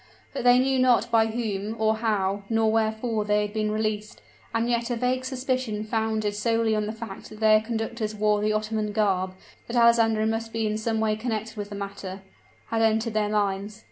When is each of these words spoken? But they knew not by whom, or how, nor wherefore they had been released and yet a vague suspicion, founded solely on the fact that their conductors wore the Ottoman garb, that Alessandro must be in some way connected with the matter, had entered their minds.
But 0.33 0.43
they 0.45 0.57
knew 0.57 0.79
not 0.79 1.11
by 1.11 1.27
whom, 1.27 1.79
or 1.79 1.97
how, 1.97 2.41
nor 2.49 2.71
wherefore 2.71 3.23
they 3.23 3.43
had 3.43 3.53
been 3.53 3.69
released 3.69 4.19
and 4.51 4.67
yet 4.67 4.89
a 4.89 4.95
vague 4.95 5.23
suspicion, 5.23 5.83
founded 5.83 6.33
solely 6.33 6.75
on 6.75 6.87
the 6.87 6.91
fact 6.91 7.29
that 7.29 7.39
their 7.39 7.61
conductors 7.61 8.15
wore 8.15 8.41
the 8.41 8.51
Ottoman 8.51 8.93
garb, 8.93 9.35
that 9.67 9.77
Alessandro 9.77 10.25
must 10.25 10.51
be 10.51 10.65
in 10.65 10.79
some 10.79 10.99
way 11.01 11.15
connected 11.15 11.55
with 11.55 11.69
the 11.69 11.75
matter, 11.75 12.23
had 12.71 12.81
entered 12.81 13.13
their 13.13 13.29
minds. 13.29 13.79